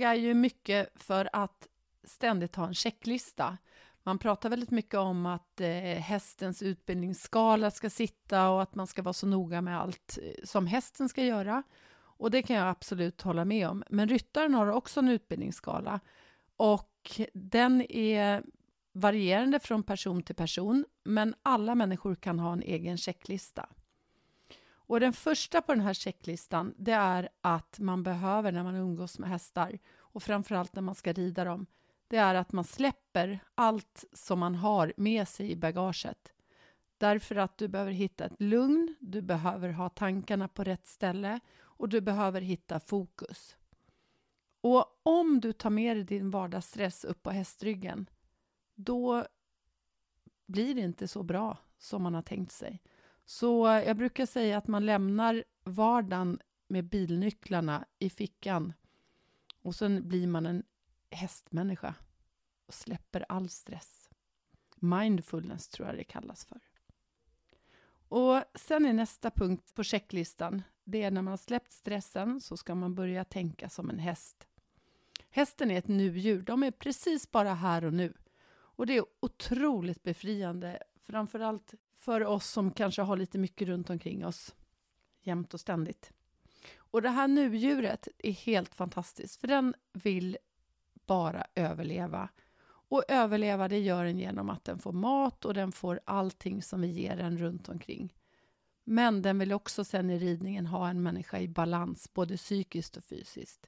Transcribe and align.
Jag 0.00 0.10
är 0.10 0.14
ju 0.14 0.34
mycket 0.34 1.02
för 1.02 1.30
att 1.32 1.68
ständigt 2.04 2.56
ha 2.56 2.66
en 2.66 2.74
checklista. 2.74 3.58
Man 4.02 4.18
pratar 4.18 4.50
väldigt 4.50 4.70
mycket 4.70 4.94
om 4.94 5.26
att 5.26 5.60
eh, 5.60 5.68
hästens 6.00 6.62
utbildningsskala 6.62 7.70
ska 7.70 7.90
sitta 7.90 8.50
och 8.50 8.62
att 8.62 8.74
man 8.74 8.86
ska 8.86 9.02
vara 9.02 9.12
så 9.12 9.26
noga 9.26 9.60
med 9.60 9.80
allt 9.80 10.18
eh, 10.22 10.44
som 10.44 10.66
hästen 10.66 11.08
ska 11.08 11.24
göra. 11.24 11.62
Och 12.16 12.30
det 12.30 12.42
kan 12.42 12.56
jag 12.56 12.68
absolut 12.68 13.22
hålla 13.22 13.44
med 13.44 13.68
om. 13.68 13.84
Men 13.90 14.08
ryttaren 14.08 14.54
har 14.54 14.66
också 14.66 15.00
en 15.00 15.08
utbildningsskala 15.08 16.00
och 16.56 17.20
den 17.34 17.82
är 17.92 18.42
varierande 18.92 19.60
från 19.60 19.82
person 19.82 20.22
till 20.22 20.34
person, 20.34 20.84
men 21.04 21.34
alla 21.42 21.74
människor 21.74 22.14
kan 22.14 22.38
ha 22.38 22.52
en 22.52 22.62
egen 22.62 22.98
checklista. 22.98 23.68
Och 24.86 25.00
den 25.00 25.12
första 25.12 25.62
på 25.62 25.74
den 25.74 25.84
här 25.84 25.94
checklistan, 25.94 26.74
det 26.78 26.92
är 26.92 27.28
att 27.40 27.78
man 27.78 28.02
behöver 28.02 28.52
när 28.52 28.62
man 28.62 28.74
umgås 28.74 29.18
med 29.18 29.28
hästar 29.28 29.78
och 29.98 30.22
framförallt 30.22 30.74
när 30.74 30.82
man 30.82 30.94
ska 30.94 31.12
rida 31.12 31.44
dem, 31.44 31.66
det 32.08 32.16
är 32.16 32.34
att 32.34 32.52
man 32.52 32.64
släpper 32.64 33.38
allt 33.54 34.04
som 34.12 34.38
man 34.38 34.54
har 34.54 34.92
med 34.96 35.28
sig 35.28 35.50
i 35.50 35.56
bagaget. 35.56 36.32
Därför 36.98 37.36
att 37.36 37.58
du 37.58 37.68
behöver 37.68 37.92
hitta 37.92 38.24
ett 38.24 38.40
lugn, 38.40 38.94
du 39.00 39.22
behöver 39.22 39.68
ha 39.68 39.88
tankarna 39.88 40.48
på 40.48 40.64
rätt 40.64 40.86
ställe 40.86 41.40
och 41.60 41.88
du 41.88 42.00
behöver 42.00 42.40
hitta 42.40 42.80
fokus. 42.80 43.56
Och 44.60 45.00
om 45.02 45.40
du 45.40 45.52
tar 45.52 45.70
med 45.70 45.96
dig 45.96 46.04
din 46.04 46.30
vardagsstress 46.30 47.04
upp 47.04 47.22
på 47.22 47.30
hästryggen, 47.30 48.10
då 48.74 49.26
blir 50.46 50.74
det 50.74 50.80
inte 50.80 51.08
så 51.08 51.22
bra 51.22 51.58
som 51.78 52.02
man 52.02 52.14
har 52.14 52.22
tänkt 52.22 52.52
sig. 52.52 52.82
Så 53.24 53.66
jag 53.66 53.96
brukar 53.96 54.26
säga 54.26 54.58
att 54.58 54.66
man 54.66 54.86
lämnar 54.86 55.44
vardagen 55.64 56.40
med 56.68 56.84
bilnycklarna 56.84 57.84
i 57.98 58.10
fickan 58.10 58.72
och 59.62 59.74
sen 59.74 60.08
blir 60.08 60.26
man 60.26 60.46
en 60.46 60.62
hästmänniska 61.10 61.94
och 62.66 62.74
släpper 62.74 63.24
all 63.28 63.48
stress. 63.48 64.10
Mindfulness 64.76 65.68
tror 65.68 65.88
jag 65.88 65.96
det 65.96 66.04
kallas 66.04 66.44
för. 66.44 66.60
Och 68.08 68.42
sen 68.54 68.86
är 68.86 68.92
nästa 68.92 69.30
punkt 69.30 69.74
på 69.74 69.82
checklistan, 69.82 70.62
det 70.84 71.02
är 71.02 71.10
när 71.10 71.22
man 71.22 71.38
släppt 71.38 71.72
stressen 71.72 72.40
så 72.40 72.56
ska 72.56 72.74
man 72.74 72.94
börja 72.94 73.24
tänka 73.24 73.68
som 73.68 73.90
en 73.90 73.98
häst. 73.98 74.48
Hästen 75.30 75.70
är 75.70 75.78
ett 75.78 75.88
nu-djur, 75.88 76.42
de 76.42 76.62
är 76.62 76.70
precis 76.70 77.30
bara 77.30 77.54
här 77.54 77.84
och 77.84 77.94
nu. 77.94 78.14
Och 78.48 78.86
det 78.86 78.96
är 78.96 79.04
otroligt 79.20 80.02
befriande, 80.02 80.82
framförallt 81.06 81.74
för 82.04 82.24
oss 82.24 82.46
som 82.46 82.70
kanske 82.70 83.02
har 83.02 83.16
lite 83.16 83.38
mycket 83.38 83.68
runt 83.68 83.90
omkring 83.90 84.26
oss 84.26 84.54
jämt 85.22 85.54
och 85.54 85.60
ständigt. 85.60 86.12
Och 86.76 87.02
det 87.02 87.08
här 87.08 87.28
nu-djuret 87.28 88.08
är 88.18 88.32
helt 88.32 88.74
fantastiskt, 88.74 89.40
för 89.40 89.48
den 89.48 89.74
vill 89.92 90.36
bara 91.06 91.46
överleva. 91.54 92.28
Och 92.66 93.02
överleva 93.08 93.68
det 93.68 93.78
gör 93.78 94.04
den 94.04 94.18
genom 94.18 94.50
att 94.50 94.64
den 94.64 94.78
får 94.78 94.92
mat 94.92 95.44
och 95.44 95.54
den 95.54 95.72
får 95.72 96.00
allting 96.04 96.62
som 96.62 96.80
vi 96.80 96.86
ger 96.86 97.16
den 97.16 97.38
runt 97.38 97.68
omkring. 97.68 98.14
Men 98.84 99.22
den 99.22 99.38
vill 99.38 99.52
också 99.52 99.84
sen 99.84 100.10
i 100.10 100.18
ridningen 100.18 100.66
ha 100.66 100.88
en 100.88 101.02
människa 101.02 101.38
i 101.38 101.48
balans, 101.48 102.14
både 102.14 102.36
psykiskt 102.36 102.96
och 102.96 103.04
fysiskt. 103.04 103.66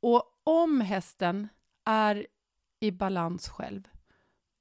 Och 0.00 0.40
om 0.44 0.80
hästen 0.80 1.48
är 1.84 2.26
i 2.80 2.90
balans 2.90 3.48
själv, 3.48 3.88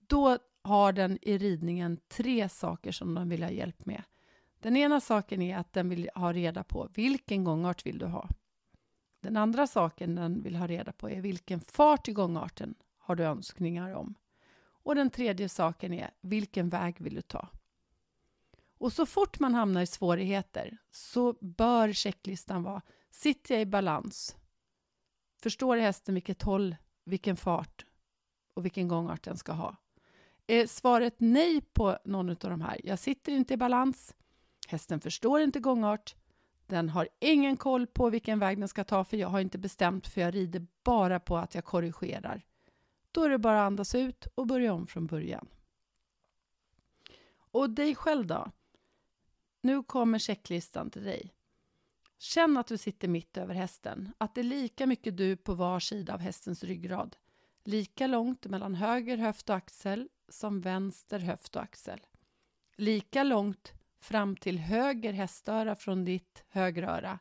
då 0.08 0.38
har 0.64 0.94
den 0.94 1.18
i 1.22 1.38
ridningen 1.38 1.98
tre 2.08 2.50
saker 2.50 2.92
som 2.92 3.16
den 3.16 3.30
vill 3.30 3.44
ha 3.44 3.50
hjälp 3.50 3.86
med. 3.86 4.04
Den 4.60 4.78
ena 4.78 5.00
saken 5.00 5.42
är 5.42 5.58
att 5.58 5.74
den 5.74 5.90
vill 5.90 6.10
ha 6.16 6.34
reda 6.34 6.64
på 6.64 6.90
vilken 6.94 7.44
gångart 7.44 7.86
vill 7.86 7.98
du 7.98 8.06
ha. 8.06 8.30
Den 9.20 9.38
andra 9.38 9.68
saken 9.68 10.16
den 10.16 10.44
vill 10.44 10.56
ha 10.56 10.68
reda 10.68 10.92
på 10.92 11.10
är 11.10 11.22
vilken 11.22 11.60
fart 11.60 12.08
i 12.08 12.12
gångarten 12.12 12.76
har 12.98 13.16
du 13.16 13.24
önskningar 13.24 13.96
om. 13.96 14.16
Och 14.84 14.96
den 14.96 15.10
tredje 15.10 15.50
saken 15.50 15.94
är 15.94 16.12
vilken 16.22 16.70
väg 16.70 17.02
vill 17.02 17.16
du 17.16 17.22
ta? 17.22 17.50
Och 18.78 18.94
så 18.94 19.06
fort 19.06 19.40
man 19.40 19.56
hamnar 19.56 19.82
i 19.82 19.88
svårigheter 19.88 20.78
så 20.92 21.34
bör 21.42 21.94
checklistan 21.94 22.64
vara 22.64 22.82
Sitter 23.12 23.56
jag 23.56 23.62
i 23.62 23.66
balans? 23.66 24.38
Förstår 25.42 25.78
hästen 25.78 26.14
vilket 26.14 26.42
håll, 26.42 26.76
vilken 27.04 27.38
fart 27.38 27.86
och 28.54 28.66
vilken 28.66 28.88
gångart 28.88 29.24
den 29.24 29.38
ska 29.38 29.52
ha? 29.52 29.76
Är 30.52 30.68
svaret 30.68 31.16
nej 31.18 31.62
på 31.62 31.98
någon 32.06 32.30
av 32.30 32.36
de 32.36 32.62
här? 32.62 32.82
Jag 32.84 33.00
sitter 33.00 33.32
inte 33.32 33.54
i 33.54 33.58
balans. 33.58 34.16
Hästen 34.68 35.00
förstår 35.00 35.42
inte 35.42 35.60
gångart. 35.60 36.16
Den 36.68 36.90
har 36.90 37.08
ingen 37.20 37.58
koll 37.58 37.88
på 37.88 38.10
vilken 38.10 38.40
väg 38.40 38.60
den 38.60 38.68
ska 38.68 38.84
ta 38.84 39.04
för 39.04 39.18
jag 39.18 39.28
har 39.28 39.40
inte 39.40 39.58
bestämt 39.58 40.08
för 40.08 40.22
jag 40.22 40.36
rider 40.36 40.68
bara 40.84 41.20
på 41.20 41.38
att 41.38 41.56
jag 41.56 41.66
korrigerar. 41.66 42.46
Då 43.12 43.24
är 43.24 43.30
det 43.30 43.38
bara 43.38 43.62
att 43.62 43.68
andas 43.68 43.96
ut 43.96 44.28
och 44.36 44.48
börja 44.48 44.74
om 44.74 44.88
från 44.88 45.08
början. 45.08 45.48
Och 47.34 47.70
dig 47.70 47.96
själv 47.96 48.28
då? 48.28 48.52
Nu 49.62 49.84
kommer 49.84 50.20
checklistan 50.20 50.90
till 50.90 51.04
dig. 51.04 51.34
Känn 52.18 52.58
att 52.58 52.68
du 52.68 52.78
sitter 52.78 53.08
mitt 53.08 53.38
över 53.38 53.54
hästen, 53.54 54.14
att 54.18 54.36
det 54.36 54.42
är 54.42 54.46
lika 54.46 54.88
mycket 54.88 55.18
du 55.18 55.38
på 55.38 55.54
var 55.54 55.80
sida 55.80 56.14
av 56.14 56.20
hästens 56.20 56.64
ryggrad. 56.64 57.16
Lika 57.64 58.08
långt 58.08 58.46
mellan 58.46 58.76
höger 58.76 59.18
höft 59.18 59.50
och 59.50 59.56
axel 59.56 60.10
som 60.32 60.62
vänster 60.62 61.20
höft 61.20 61.56
och 61.56 61.62
axel. 61.62 62.00
Lika 62.76 63.24
långt 63.24 63.74
fram 64.00 64.36
till 64.36 64.60
höger 64.60 65.14
hästöra 65.14 65.76
från 65.76 66.06
ditt 66.06 66.44
högeröra 66.50 67.20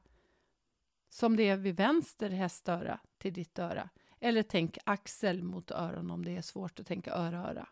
som 1.10 1.37
det 1.37 1.49
är 1.49 1.56
vid 1.56 1.76
vänster 1.76 2.31
hästöra 2.31 3.00
till 3.19 3.32
ditt 3.32 3.59
öra. 3.59 3.88
Eller 4.20 4.43
tänk 4.43 4.78
axel 4.84 5.43
mot 5.43 5.70
öron 5.70 6.10
om 6.10 6.25
det 6.25 6.37
är 6.37 6.43
svårt 6.43 6.81
att 6.81 6.87
tänka 6.87 7.15
öra-öra. 7.15 7.69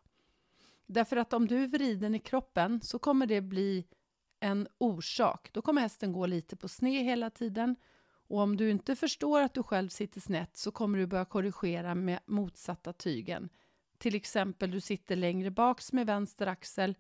Därför 0.87 1.17
att 1.17 1.33
om 1.33 1.47
du 1.47 1.63
är 1.63 1.67
vriden 1.67 2.15
i 2.15 2.19
kroppen 2.19 2.81
så 2.81 2.99
kommer 2.99 3.27
det 3.27 3.41
bli 3.41 3.87
en 4.41 4.69
orsak. 4.79 5.51
Då 5.53 5.63
kommer 5.63 5.81
hästen 5.81 6.13
gå 6.13 6.27
lite 6.27 6.57
på 6.57 6.69
sned 6.69 7.05
hela 7.05 7.31
tiden. 7.31 7.77
Och 8.29 8.39
om 8.39 8.57
du 8.57 8.71
inte 8.71 8.97
förstår 8.97 9.41
att 9.41 9.55
du 9.55 9.63
själv 9.63 9.89
sitter 9.89 10.21
snett 10.21 10.57
så 10.57 10.71
kommer 10.71 10.99
du 10.99 11.07
börja 11.07 11.25
korrigera 11.25 11.95
med 11.95 12.21
motsatta 12.27 12.93
tygen. 12.93 13.49
Till 13.99 14.15
exempel 14.15 14.71
du 14.71 14.81
sitter 14.81 15.17
längre 15.17 15.51
bak 15.51 15.93
med 15.93 16.07
vänster 16.07 16.47
axel 16.47 16.95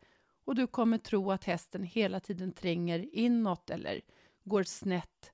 och 0.44 0.54
du 0.54 0.66
kommer 0.66 0.98
tro 0.98 1.30
att 1.30 1.44
hästen 1.44 1.82
hela 1.82 2.20
tiden 2.20 2.52
tränger 2.52 3.14
inåt 3.14 3.70
eller 3.70 4.00
går 4.44 4.62
snett 4.62 5.32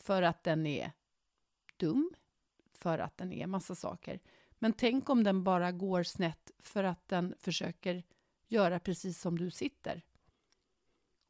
för 0.00 0.22
att 0.22 0.44
den 0.44 0.66
är 0.66 0.92
dum, 1.76 2.10
för 2.72 2.98
att 2.98 3.16
den 3.16 3.32
är 3.32 3.46
massa 3.46 3.74
saker. 3.74 4.20
Men 4.58 4.72
tänk 4.72 5.08
om 5.08 5.24
den 5.24 5.44
bara 5.44 5.72
går 5.72 6.02
snett 6.02 6.50
för 6.58 6.84
att 6.84 7.08
den 7.08 7.34
försöker 7.38 8.02
göra 8.48 8.80
precis 8.80 9.20
som 9.20 9.38
du 9.38 9.50
sitter. 9.50 10.02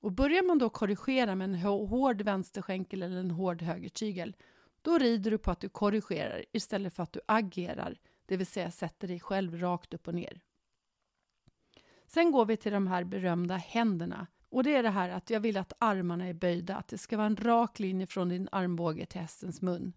Och 0.01 0.12
börjar 0.12 0.43
man 0.43 0.59
då 0.59 0.71
korrigera 0.71 1.34
med 1.34 1.45
en 1.45 1.55
hård 1.55 2.22
vänsterskänkel 2.22 3.03
eller 3.03 3.16
en 3.16 3.31
hård 3.31 3.62
högertygel, 3.62 4.37
då 4.83 4.99
rider 4.99 5.31
du 5.31 5.39
på 5.39 5.51
att 5.51 5.61
du 5.61 5.69
korrigerar 5.69 6.45
istället 6.53 6.95
för 6.95 7.03
att 7.03 7.12
du 7.12 7.21
agerar, 7.27 7.99
det 8.27 8.37
vill 8.37 8.47
säga 8.47 8.71
sätter 8.71 9.09
dig 9.09 9.21
själv 9.21 9.59
rakt 9.59 9.95
upp 9.95 10.09
och 10.09 10.15
ner. 10.15 10.41
Sen 12.07 12.33
går 12.33 12.47
vi 12.47 12.57
till 12.57 12.73
de 12.73 12.87
här 12.87 13.05
berömda 13.05 13.57
händerna. 13.57 14.27
Och 14.49 14.65
det 14.65 14.75
är 14.75 14.83
det 14.83 14.91
här 14.91 15.09
att 15.09 15.31
jag 15.31 15.41
vill 15.41 15.57
att 15.57 15.73
armarna 15.79 16.27
är 16.27 16.34
böjda, 16.34 16.77
att 16.77 16.89
det 16.89 16.99
ska 16.99 17.17
vara 17.17 17.27
en 17.27 17.37
rak 17.37 17.79
linje 17.79 18.07
från 18.07 18.29
din 18.29 18.49
armbåge 18.53 19.07
till 19.07 19.21
hästens 19.21 19.63
mun. 19.63 19.93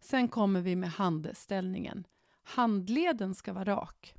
Sen 0.00 0.28
kommer 0.28 0.60
vi 0.60 0.76
med 0.76 0.90
handställningen. 0.90 2.06
Handleden 2.42 3.34
ska 3.34 3.52
vara 3.52 3.64
rak. 3.64 4.14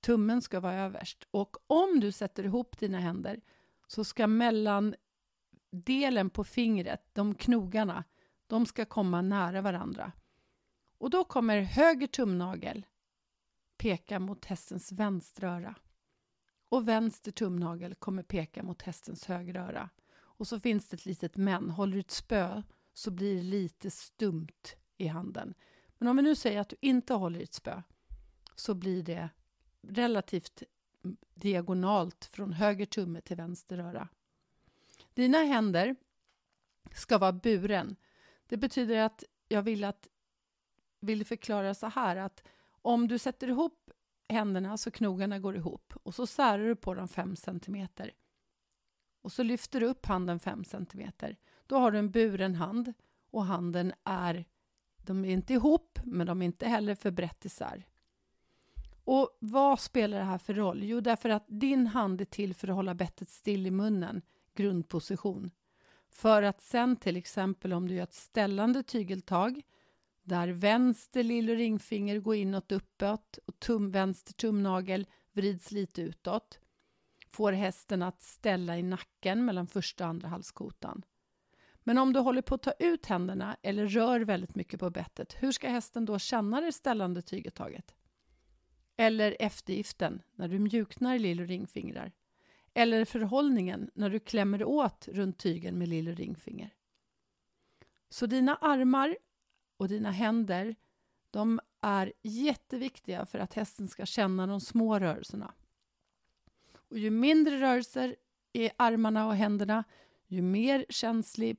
Tummen 0.00 0.42
ska 0.42 0.60
vara 0.60 0.74
överst. 0.74 1.26
Och 1.30 1.56
om 1.66 2.00
du 2.00 2.12
sätter 2.12 2.44
ihop 2.44 2.78
dina 2.78 3.00
händer 3.00 3.40
så 3.86 4.04
ska 4.04 4.26
mellandelen 4.26 6.30
på 6.32 6.44
fingret, 6.44 7.02
de 7.12 7.34
knogarna, 7.34 8.04
de 8.46 8.66
ska 8.66 8.84
komma 8.84 9.22
nära 9.22 9.60
varandra. 9.60 10.12
Och 11.00 11.10
då 11.10 11.24
kommer 11.24 11.60
höger 11.60 12.06
tumnagel 12.06 12.86
peka 13.76 14.18
mot 14.18 14.44
hästens 14.44 14.92
vänstra 14.92 15.50
öra. 15.50 15.74
Och 16.68 16.88
vänster 16.88 17.32
tumnagel 17.32 17.94
kommer 17.94 18.22
peka 18.22 18.62
mot 18.62 18.82
hästens 18.82 19.26
högra 19.26 19.66
öra. 19.66 19.90
Och 20.12 20.46
så 20.46 20.60
finns 20.60 20.88
det 20.88 20.96
ett 20.96 21.06
litet 21.06 21.36
men. 21.36 21.70
Håller 21.70 21.92
du 21.92 22.00
ett 22.00 22.10
spö 22.10 22.62
så 22.92 23.10
blir 23.10 23.36
det 23.36 23.42
lite 23.42 23.90
stumt 23.90 24.76
i 24.96 25.06
handen. 25.06 25.54
Men 25.98 26.08
om 26.08 26.16
vi 26.16 26.22
nu 26.22 26.34
säger 26.34 26.60
att 26.60 26.68
du 26.68 26.76
inte 26.80 27.14
håller 27.14 27.40
ett 27.40 27.54
spö 27.54 27.82
så 28.54 28.74
blir 28.74 29.02
det 29.02 29.30
relativt 29.82 30.62
diagonalt 31.34 32.24
från 32.24 32.52
höger 32.52 32.86
tumme 32.86 33.20
till 33.20 33.36
vänster 33.36 33.78
öra. 33.78 34.08
Dina 35.14 35.38
händer 35.38 35.96
ska 36.94 37.18
vara 37.18 37.32
buren. 37.32 37.96
Det 38.46 38.56
betyder 38.56 39.02
att 39.02 39.24
jag 39.48 39.62
vill 39.62 39.84
att 39.84 40.08
vill 41.00 41.26
förklara 41.26 41.74
så 41.74 41.86
här 41.86 42.16
att 42.16 42.44
om 42.82 43.08
du 43.08 43.18
sätter 43.18 43.48
ihop 43.48 43.90
händerna 44.28 44.76
så 44.76 44.90
knogarna 44.90 45.38
går 45.38 45.56
ihop 45.56 45.92
och 46.02 46.14
så 46.14 46.26
särar 46.26 46.68
du 46.68 46.76
på 46.76 46.94
dem 46.94 47.08
5 47.08 47.36
cm. 47.36 47.88
Och 49.22 49.32
så 49.32 49.42
lyfter 49.42 49.80
du 49.80 49.86
upp 49.86 50.06
handen 50.06 50.40
5 50.40 50.64
cm. 50.64 51.12
Då 51.66 51.78
har 51.78 51.90
du 51.90 51.98
en 51.98 52.10
buren 52.10 52.54
hand 52.54 52.92
och 53.30 53.44
handen 53.44 53.92
är 54.04 54.44
De 54.96 55.24
är 55.24 55.30
inte 55.30 55.52
ihop, 55.52 55.98
men 56.04 56.26
de 56.26 56.42
är 56.42 56.46
inte 56.46 56.68
heller 56.68 56.94
för 56.94 57.10
brett 57.10 57.44
isär. 57.44 57.86
Och 59.04 59.38
vad 59.40 59.80
spelar 59.80 60.18
det 60.18 60.24
här 60.24 60.38
för 60.38 60.54
roll? 60.54 60.82
Jo, 60.82 61.00
därför 61.00 61.28
att 61.28 61.44
din 61.48 61.86
hand 61.86 62.20
är 62.20 62.24
till 62.24 62.54
för 62.54 62.68
att 62.68 62.74
hålla 62.74 62.94
bettet 62.94 63.28
still 63.28 63.66
i 63.66 63.70
munnen, 63.70 64.22
grundposition. 64.54 65.50
För 66.08 66.42
att 66.42 66.60
sen 66.60 66.96
till 66.96 67.16
exempel 67.16 67.72
om 67.72 67.88
du 67.88 67.94
gör 67.94 68.02
ett 68.02 68.14
ställande 68.14 68.82
tygeltag 68.82 69.62
där 70.22 70.48
vänster 70.48 71.22
lill 71.22 71.50
och 71.50 71.56
ringfinger 71.56 72.18
går 72.18 72.34
inåt 72.34 72.72
uppåt 72.72 73.38
och 73.46 73.58
tum, 73.58 73.90
vänster 73.90 74.32
tumnagel 74.32 75.06
vrids 75.32 75.70
lite 75.70 76.02
utåt 76.02 76.58
får 77.32 77.52
hästen 77.52 78.02
att 78.02 78.22
ställa 78.22 78.78
i 78.78 78.82
nacken 78.82 79.44
mellan 79.44 79.66
första 79.66 80.04
och 80.04 80.10
andra 80.10 80.28
halskotan. 80.28 81.02
Men 81.84 81.98
om 81.98 82.12
du 82.12 82.20
håller 82.20 82.42
på 82.42 82.54
att 82.54 82.62
ta 82.62 82.72
ut 82.78 83.06
händerna 83.06 83.56
eller 83.62 83.86
rör 83.86 84.20
väldigt 84.20 84.54
mycket 84.54 84.80
på 84.80 84.90
bettet, 84.90 85.36
hur 85.38 85.52
ska 85.52 85.68
hästen 85.68 86.04
då 86.04 86.18
känna 86.18 86.60
det 86.60 86.72
ställande 86.72 87.22
tygetaget? 87.22 87.94
Eller 88.96 89.36
eftergiften, 89.40 90.22
när 90.34 90.48
du 90.48 90.58
mjuknar 90.58 91.18
lill 91.18 91.40
och 91.40 91.46
ringfingrar? 91.46 92.12
Eller 92.74 93.04
förhållningen, 93.04 93.90
när 93.94 94.10
du 94.10 94.20
klämmer 94.20 94.64
åt 94.64 95.08
runt 95.08 95.38
tygen 95.38 95.78
med 95.78 95.88
lill 95.88 96.08
och 96.08 96.16
ringfinger? 96.16 96.74
Så 98.08 98.26
dina 98.26 98.56
armar 98.56 99.16
och 99.80 99.88
dina 99.88 100.10
händer, 100.10 100.76
de 101.30 101.60
är 101.80 102.12
jätteviktiga 102.22 103.26
för 103.26 103.38
att 103.38 103.54
hästen 103.54 103.88
ska 103.88 104.06
känna 104.06 104.46
de 104.46 104.60
små 104.60 104.98
rörelserna. 104.98 105.54
Och 106.72 106.98
ju 106.98 107.10
mindre 107.10 107.60
rörelser 107.60 108.16
i 108.52 108.70
armarna 108.76 109.26
och 109.26 109.34
händerna, 109.34 109.84
ju 110.26 110.42
mer 110.42 110.86
känslig, 110.88 111.56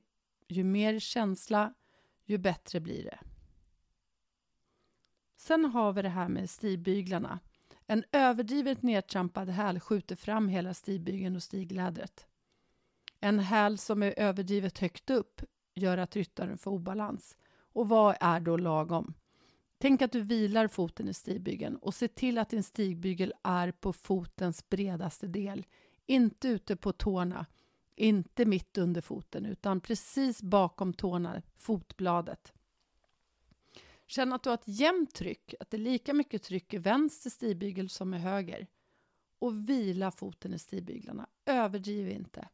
ju 0.48 0.64
mer 0.64 0.98
känsla, 0.98 1.74
ju 2.24 2.38
bättre 2.38 2.80
blir 2.80 3.04
det. 3.04 3.18
Sen 5.36 5.64
har 5.64 5.92
vi 5.92 6.02
det 6.02 6.08
här 6.08 6.28
med 6.28 6.50
stigbyglarna. 6.50 7.38
En 7.86 8.04
överdrivet 8.12 8.82
nedtrampad 8.82 9.48
häl 9.48 9.80
skjuter 9.80 10.16
fram 10.16 10.48
hela 10.48 10.74
stigbygeln 10.74 11.36
och 11.36 11.42
stiglädret. 11.42 12.26
En 13.20 13.38
häl 13.38 13.78
som 13.78 14.02
är 14.02 14.18
överdrivet 14.18 14.78
högt 14.78 15.10
upp 15.10 15.42
gör 15.74 15.98
att 15.98 16.16
ryttaren 16.16 16.58
får 16.58 16.70
obalans. 16.70 17.36
Och 17.72 17.88
vad 17.88 18.16
är 18.20 18.40
då 18.40 18.56
lagom? 18.56 19.14
Tänk 19.78 20.02
att 20.02 20.12
du 20.12 20.20
vilar 20.20 20.68
foten 20.68 21.08
i 21.08 21.14
stigbygeln 21.14 21.76
och 21.76 21.94
se 21.94 22.08
till 22.08 22.38
att 22.38 22.50
din 22.50 22.62
stigbygel 22.62 23.32
är 23.42 23.72
på 23.72 23.92
fotens 23.92 24.68
bredaste 24.68 25.26
del. 25.26 25.66
Inte 26.06 26.48
ute 26.48 26.76
på 26.76 26.92
tårna, 26.92 27.46
inte 27.96 28.44
mitt 28.44 28.78
under 28.78 29.00
foten 29.00 29.46
utan 29.46 29.80
precis 29.80 30.42
bakom 30.42 30.92
tårna, 30.92 31.42
fotbladet. 31.56 32.52
Känn 34.06 34.32
att 34.32 34.42
du 34.42 34.50
har 34.50 34.54
ett 34.54 34.68
jämnt 34.68 35.14
tryck, 35.14 35.54
att 35.60 35.70
det 35.70 35.76
är 35.76 35.78
lika 35.78 36.14
mycket 36.14 36.42
tryck 36.42 36.74
i 36.74 36.78
vänster 36.78 37.30
stigbygel 37.30 37.88
som 37.88 38.14
i 38.14 38.18
höger. 38.18 38.66
Och 39.38 39.68
vila 39.68 40.10
foten 40.10 40.54
i 40.54 40.58
stigbyglarna. 40.58 41.26
Överdriv 41.44 42.08
inte. 42.08 42.48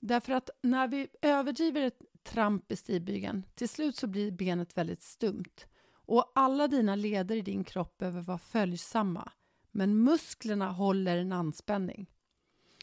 Därför 0.00 0.32
att 0.32 0.50
när 0.62 0.88
vi 0.88 1.08
överdriver 1.22 1.92
tramp 2.24 2.72
i 2.72 2.76
stigbygeln, 2.76 3.46
till 3.54 3.68
slut 3.68 3.96
så 3.96 4.06
blir 4.06 4.30
benet 4.30 4.76
väldigt 4.78 5.02
stumt. 5.02 5.66
Och 5.92 6.32
alla 6.34 6.68
dina 6.68 6.94
leder 6.94 7.36
i 7.36 7.42
din 7.42 7.64
kropp 7.64 7.98
behöver 7.98 8.22
vara 8.22 8.38
följsamma. 8.38 9.32
Men 9.70 10.04
musklerna 10.04 10.70
håller 10.70 11.16
en 11.16 11.32
anspänning. 11.32 12.10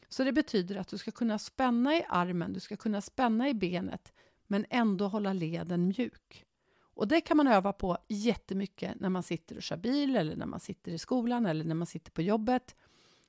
Så 0.09 0.24
det 0.24 0.31
betyder 0.31 0.75
att 0.75 0.88
du 0.88 0.97
ska 0.97 1.12
kunna 1.12 1.39
spänna 1.39 1.95
i 1.95 2.06
armen, 2.09 2.53
du 2.53 2.59
ska 2.59 2.77
kunna 2.77 3.01
spänna 3.01 3.50
i 3.50 3.53
benet, 3.53 4.13
men 4.47 4.65
ändå 4.69 5.07
hålla 5.07 5.33
leden 5.33 5.88
mjuk. 5.88 6.45
Och 6.81 7.07
det 7.07 7.21
kan 7.21 7.38
man 7.38 7.47
öva 7.47 7.74
på 7.74 7.97
jättemycket 8.07 9.00
när 9.00 9.09
man 9.09 9.24
sitter 9.24 9.56
och 9.56 9.63
kör 9.63 9.77
bil 9.77 10.15
eller 10.15 10.35
när 10.35 10.45
man 10.45 10.59
sitter 10.59 10.92
i 10.92 10.97
skolan 10.97 11.45
eller 11.45 11.65
när 11.65 11.75
man 11.75 11.88
sitter 11.88 12.12
på 12.12 12.21
jobbet. 12.21 12.75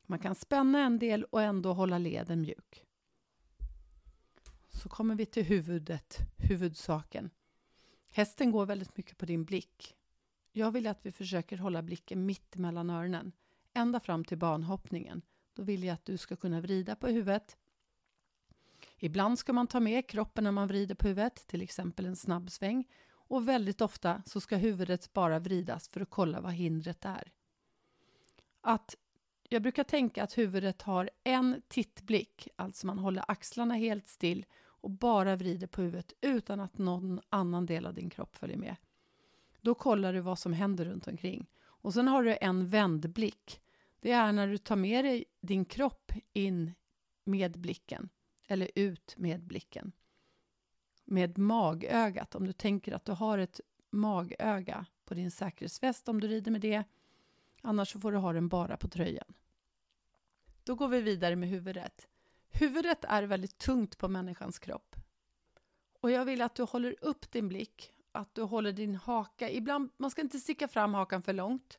Man 0.06 0.19
kan 0.19 0.35
spänna 0.35 0.81
en 0.81 0.99
del 0.99 1.25
och 1.25 1.43
ändå 1.43 1.73
hålla 1.73 1.99
leden 1.99 2.41
mjuk. 2.41 2.85
Så 4.82 4.88
kommer 4.88 5.15
vi 5.15 5.27
till 5.27 5.44
huvudet, 5.44 6.19
huvudsaken. 6.37 7.31
Hästen 8.11 8.50
går 8.50 8.67
väldigt 8.67 8.97
mycket 8.97 9.19
på 9.19 9.27
din 9.27 9.44
blick. 9.44 9.97
Jag 10.53 10.71
vill 10.71 10.87
att 10.87 11.06
vi 11.06 11.12
försöker 11.12 11.56
hålla 11.56 11.82
blicken 11.82 12.27
mitt 12.27 12.56
mellan 12.56 12.91
öronen, 12.91 13.32
ända 13.73 14.00
fram 14.00 14.25
till 14.25 14.38
banhoppningen. 14.38 15.23
Då 15.53 15.62
vill 15.62 15.85
jag 15.85 15.94
att 15.94 16.05
du 16.05 16.17
ska 16.17 16.37
kunna 16.37 16.61
vrida 16.61 16.97
på 16.97 17.09
huvudet. 17.09 17.56
Ibland 18.99 19.38
ska 19.38 19.53
man 19.53 19.67
ta 19.67 19.81
med 19.81 20.09
kroppen 20.09 20.44
när 20.44 20.53
man 20.53 20.69
vrider 20.69 20.94
på 20.94 21.09
huvudet, 21.09 21.47
till 21.47 21.62
exempel 21.62 22.06
en 22.06 22.17
snabb 22.17 22.50
sväng. 22.50 22.85
Och 23.11 23.49
väldigt 23.49 23.81
ofta 23.81 24.23
så 24.27 24.41
ska 24.41 24.56
huvudet 24.56 25.12
bara 25.12 25.38
vridas 25.38 25.88
för 25.88 26.00
att 26.00 26.11
kolla 26.11 26.41
vad 26.41 26.53
hindret 26.53 27.05
är. 27.05 27.32
Att 28.61 28.97
jag 29.49 29.62
brukar 29.62 29.85
tänka 29.85 30.23
att 30.23 30.38
huvudet 30.38 30.82
har 30.82 31.11
en 31.25 31.62
tittblick, 31.69 32.49
alltså 32.56 32.87
man 32.87 32.99
håller 32.99 33.25
axlarna 33.29 33.75
helt 33.75 34.09
still 34.09 34.47
och 34.81 34.91
bara 34.91 35.37
vrider 35.37 35.67
på 35.67 35.82
huvudet 35.82 36.12
utan 36.21 36.61
att 36.61 36.79
någon 36.79 37.21
annan 37.29 37.67
del 37.67 37.87
av 37.87 37.94
din 37.94 38.11
kropp 38.11 38.37
följer 38.37 38.56
med. 38.56 38.77
Då 39.61 39.75
kollar 39.75 40.12
du 40.12 40.21
vad 40.21 40.38
som 40.38 40.53
händer 40.53 40.85
runt 40.85 41.09
omkring. 41.09 41.47
Och 41.62 41.94
sen 41.94 42.09
har 42.09 42.23
du 42.23 42.37
en 42.41 42.69
vändblick. 42.69 43.61
Det 44.00 44.12
är 44.12 44.32
när 44.32 44.49
du 44.49 44.59
tar 44.59 44.77
med 44.77 45.05
dig 45.05 45.25
din 45.41 45.65
kropp 45.65 46.12
in 46.32 46.73
med 47.25 47.59
blicken, 47.59 48.09
eller 48.47 48.71
ut 48.75 49.15
med 49.17 49.43
blicken. 49.43 49.93
Med 51.05 51.38
magögat, 51.38 52.35
om 52.35 52.47
du 52.47 52.53
tänker 52.53 52.93
att 52.93 53.05
du 53.05 53.12
har 53.12 53.38
ett 53.38 53.61
magöga 53.91 54.87
på 55.05 55.15
din 55.15 55.31
säkerhetsväst 55.31 56.09
om 56.09 56.21
du 56.21 56.29
rider 56.29 56.50
med 56.50 56.61
det. 56.61 56.85
Annars 57.62 57.93
får 57.93 58.12
du 58.12 58.19
ha 58.19 58.32
den 58.32 58.49
bara 58.49 58.77
på 58.77 58.88
tröjan. 58.88 59.35
Då 60.65 60.75
går 60.75 60.88
vi 60.88 61.00
vidare 61.00 61.37
med 61.37 61.49
huvudet. 61.49 62.09
Huvudet 62.50 63.05
är 63.05 63.23
väldigt 63.23 63.58
tungt 63.58 63.99
på 63.99 64.08
människans 64.08 64.58
kropp. 64.58 64.97
Och 66.00 66.11
jag 66.11 66.25
vill 66.25 66.43
att 66.43 66.55
du 66.55 66.62
håller 66.62 66.97
upp 67.00 67.32
din 67.32 67.49
blick, 67.49 67.93
att 68.12 68.35
du 68.35 68.43
håller 68.43 68.73
din 68.73 68.94
haka. 68.94 69.51
Ibland, 69.51 69.91
man 69.96 70.10
ska 70.10 70.22
inte 70.22 70.41
sticka 70.41 70.69
fram 70.69 70.94
hakan 70.94 71.22
för 71.22 71.32
långt 71.32 71.79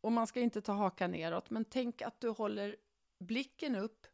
och 0.00 0.12
man 0.12 0.26
ska 0.26 0.40
inte 0.40 0.60
ta 0.60 0.72
hakan 0.72 1.10
neråt, 1.10 1.50
men 1.50 1.64
tänk 1.64 2.02
att 2.02 2.20
du 2.20 2.28
håller 2.28 2.76
blicken 3.18 3.76
upp 3.76 4.06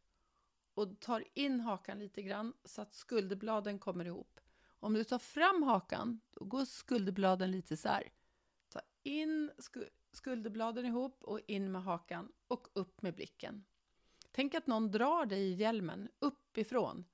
och 0.73 0.99
tar 0.99 1.23
in 1.33 1.59
hakan 1.59 1.99
lite 1.99 2.21
grann 2.21 2.53
så 2.65 2.81
att 2.81 2.93
skulderbladen 2.93 3.79
kommer 3.79 4.05
ihop. 4.05 4.39
Om 4.79 4.93
du 4.93 5.03
tar 5.03 5.19
fram 5.19 5.63
hakan, 5.63 6.19
då 6.31 6.45
går 6.45 6.65
skulderbladen 6.65 7.51
lite 7.51 7.77
så 7.77 7.89
här. 7.89 8.11
Ta 8.69 8.81
in 9.03 9.51
skulderbladen 10.13 10.85
ihop 10.85 11.23
och 11.23 11.39
in 11.47 11.71
med 11.71 11.83
hakan 11.83 12.31
och 12.47 12.67
upp 12.73 13.01
med 13.01 13.15
blicken. 13.15 13.65
Tänk 14.31 14.55
att 14.55 14.67
någon 14.67 14.91
drar 14.91 15.25
dig 15.25 15.41
i 15.41 15.53
hjälmen 15.53 16.09
uppifrån. 16.19 17.05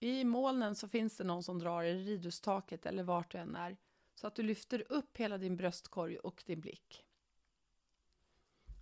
I 0.00 0.24
molnen 0.24 0.74
så 0.74 0.88
finns 0.88 1.16
det 1.16 1.24
någon 1.24 1.42
som 1.42 1.58
drar 1.58 1.82
i 1.82 2.04
ridhustaket 2.04 2.86
eller 2.86 3.02
vart 3.02 3.32
du 3.32 3.38
än 3.38 3.56
är, 3.56 3.76
så 4.14 4.26
att 4.26 4.34
du 4.34 4.42
lyfter 4.42 4.92
upp 4.92 5.16
hela 5.16 5.38
din 5.38 5.56
bröstkorg 5.56 6.18
och 6.18 6.42
din 6.46 6.60
blick. 6.60 7.04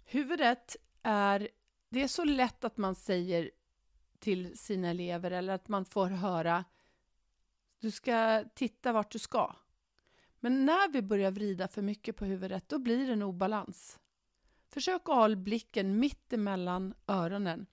Huvudet 0.04 0.76
är, 1.02 1.48
det 1.88 2.02
är 2.02 2.08
så 2.08 2.24
lätt 2.24 2.64
att 2.64 2.76
man 2.76 2.94
säger 2.94 3.50
till 4.18 4.58
sina 4.58 4.88
elever 4.88 5.30
eller 5.30 5.52
att 5.52 5.68
man 5.68 5.84
får 5.84 6.06
höra 6.06 6.64
du 7.80 7.90
ska 7.90 8.44
titta 8.54 8.92
vart 8.92 9.10
du 9.10 9.18
ska. 9.18 9.56
Men 10.40 10.66
när 10.66 10.92
vi 10.92 11.02
börjar 11.02 11.30
vrida 11.30 11.68
för 11.68 11.82
mycket 11.82 12.16
på 12.16 12.24
huvudet, 12.24 12.68
då 12.68 12.78
blir 12.78 13.06
det 13.06 13.12
en 13.12 13.22
obalans. 13.22 13.98
Försök 14.68 15.08
att 15.08 15.14
ha 15.14 15.36
blicken 15.36 15.98
mitt 15.98 16.32
emellan 16.32 16.94
öronen. 17.06 17.66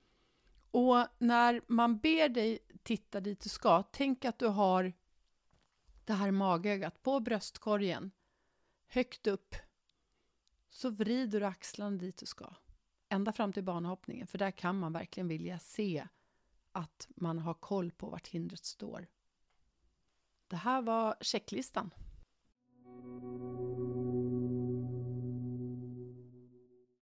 Och 0.71 1.07
när 1.17 1.61
man 1.67 1.97
ber 1.97 2.29
dig 2.29 2.59
titta 2.83 3.19
dit 3.19 3.39
du 3.39 3.49
ska, 3.49 3.83
tänk 3.83 4.25
att 4.25 4.39
du 4.39 4.47
har 4.47 4.93
det 6.05 6.13
här 6.13 6.31
magögat 6.31 7.03
på 7.03 7.19
bröstkorgen, 7.19 8.11
högt 8.87 9.27
upp. 9.27 9.55
Så 10.69 10.89
vrider 10.89 11.39
du 11.39 11.45
axlarna 11.45 11.97
dit 11.97 12.17
du 12.17 12.25
ska, 12.25 12.55
ända 13.09 13.31
fram 13.31 13.53
till 13.53 13.63
banhoppningen, 13.63 14.27
för 14.27 14.37
där 14.37 14.51
kan 14.51 14.79
man 14.79 14.93
verkligen 14.93 15.27
vilja 15.27 15.59
se 15.59 16.07
att 16.71 17.07
man 17.15 17.39
har 17.39 17.53
koll 17.53 17.91
på 17.91 18.09
vart 18.09 18.27
hindret 18.27 18.65
står. 18.65 19.07
Det 20.47 20.55
här 20.55 20.81
var 20.81 21.15
checklistan. 21.21 21.91